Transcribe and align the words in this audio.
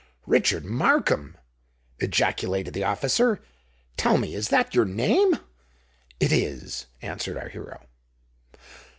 "Richard 0.25 0.65
Markham!" 0.65 1.37
ejaculated 1.99 2.73
the 2.73 2.83
officer. 2.83 3.39
"Tell 3.97 4.17
me—is 4.17 4.49
that 4.49 4.73
your 4.73 4.83
name?" 4.85 5.37
"It 6.19 6.31
is," 6.31 6.87
answered 7.03 7.37
our 7.37 7.49
hero. 7.49 7.85